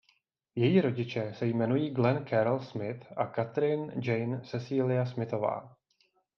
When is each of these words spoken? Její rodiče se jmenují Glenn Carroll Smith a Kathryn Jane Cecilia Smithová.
Její 0.55 0.81
rodiče 0.81 1.33
se 1.33 1.45
jmenují 1.47 1.89
Glenn 1.93 2.25
Carroll 2.25 2.59
Smith 2.59 3.05
a 3.17 3.25
Kathryn 3.25 3.89
Jane 4.03 4.41
Cecilia 4.41 5.05
Smithová. 5.05 5.75